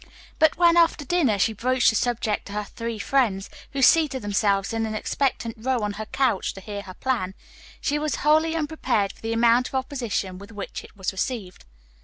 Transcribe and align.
But 0.39 0.57
when 0.57 0.77
after 0.77 1.05
dinner 1.05 1.37
she 1.37 1.53
broached 1.53 1.91
the 1.91 1.95
subject 1.95 2.47
to 2.47 2.53
her 2.53 2.63
three 2.63 2.97
friends, 2.97 3.51
who 3.71 3.77
had 3.77 3.85
seated 3.85 4.23
themselves 4.23 4.73
in 4.73 4.87
an 4.87 4.95
expectant 4.95 5.57
row 5.59 5.81
on 5.83 5.93
her 5.93 6.07
couch 6.07 6.55
to 6.55 6.59
hear 6.61 6.81
her 6.81 6.95
plan, 6.95 7.35
she 7.79 7.99
was 7.99 8.15
wholly 8.25 8.55
unprepared 8.55 9.13
for 9.13 9.21
the 9.21 9.31
amount 9.31 9.67
of 9.67 9.75
opposition 9.75 10.39
with 10.39 10.51
which 10.51 10.83
it 10.83 10.97
was 10.97 11.11
received. 11.11 11.65